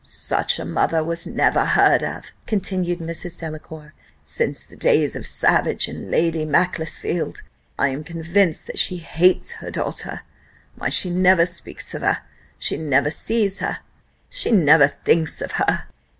"Such 0.03 0.57
a 0.57 0.65
mother 0.65 1.03
was 1.03 1.27
never 1.27 1.63
heard 1.63 2.01
of," 2.01 2.31
continued 2.47 2.97
Mrs. 2.97 3.37
Delacour, 3.37 3.93
"since 4.23 4.63
the 4.63 4.75
days 4.75 5.15
of 5.15 5.27
Savage 5.27 5.87
and 5.87 6.09
Lady 6.09 6.43
Macclesfield. 6.43 7.43
I 7.77 7.89
am 7.89 8.03
convinced 8.03 8.65
that 8.65 8.79
she 8.79 8.97
hates 8.97 9.51
her 9.61 9.69
daughter. 9.69 10.21
Why 10.75 10.89
she 10.89 11.11
never 11.11 11.45
speaks 11.45 11.93
of 11.93 12.01
her 12.01 12.17
she 12.57 12.77
never 12.77 13.11
sees 13.11 13.59
her 13.59 13.81
she 14.27 14.49
never 14.49 14.87
thinks 14.87 15.39
of 15.39 15.51
her!" 15.51 15.83